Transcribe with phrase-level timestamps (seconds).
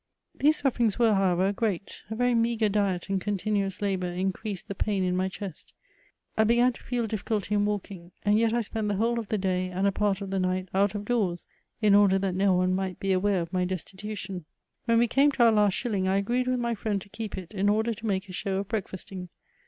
[0.41, 5.03] Hiese sufferings, were, however, great; a TeTj meagre diet and continuous labour increased the pain
[5.03, 5.73] in my chest;
[6.35, 9.37] I began to feel difficulty in walking, and yet I spent the whole of the
[9.37, 11.45] isj and a part of the night out of doors,
[11.83, 14.45] in order that no one might be aware of my destitution.
[14.85, 17.51] When we came to our last shilling, I agreed with my friend to keep it,
[17.51, 19.29] in order to make a show of breakfasting.